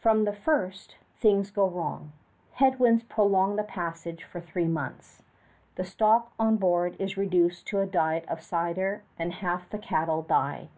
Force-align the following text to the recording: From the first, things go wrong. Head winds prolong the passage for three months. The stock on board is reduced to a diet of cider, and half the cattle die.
From 0.00 0.24
the 0.24 0.32
first, 0.32 0.96
things 1.20 1.52
go 1.52 1.68
wrong. 1.68 2.10
Head 2.54 2.80
winds 2.80 3.04
prolong 3.04 3.54
the 3.54 3.62
passage 3.62 4.24
for 4.24 4.40
three 4.40 4.66
months. 4.66 5.22
The 5.76 5.84
stock 5.84 6.32
on 6.40 6.56
board 6.56 6.96
is 6.98 7.16
reduced 7.16 7.64
to 7.68 7.78
a 7.78 7.86
diet 7.86 8.24
of 8.26 8.40
cider, 8.42 9.04
and 9.16 9.32
half 9.34 9.70
the 9.70 9.78
cattle 9.78 10.22
die. 10.22 10.70